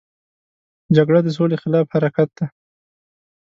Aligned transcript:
جګړه 0.95 1.19
د 1.23 1.27
سولې 1.37 1.57
خلاف 1.63 1.85
حرکت 1.93 2.29
دی 2.37 2.45